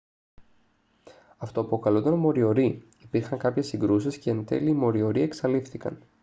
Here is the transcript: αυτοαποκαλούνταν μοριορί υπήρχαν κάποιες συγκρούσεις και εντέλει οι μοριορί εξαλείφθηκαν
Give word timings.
αυτοαποκαλούνταν 1.37 2.13
μοριορί 2.13 2.87
υπήρχαν 3.01 3.39
κάποιες 3.39 3.67
συγκρούσεις 3.67 4.17
και 4.17 4.29
εντέλει 4.29 4.69
οι 4.69 4.73
μοριορί 4.73 5.21
εξαλείφθηκαν 5.21 5.99